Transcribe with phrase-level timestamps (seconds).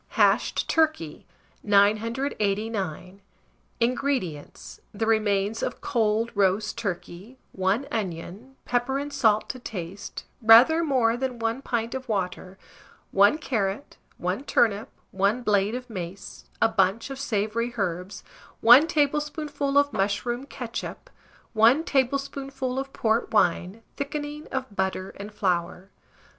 [0.17, 1.27] HASHED TURKEY.
[1.61, 3.21] 989.
[3.79, 4.79] INGREDIENTS.
[4.91, 11.15] The remains of cold roast turkey, 1 onion, pepper and salt to taste, rather more
[11.15, 12.57] than 1 pint of water,
[13.11, 18.23] 1 carrot, 1 turnip, 1 blade of mace, a bunch of savoury herbs,
[18.61, 21.11] 1 tablespoonful of mushroom ketchup,
[21.53, 25.91] 1 tablespoonful of port wine, thickening of butter and flour.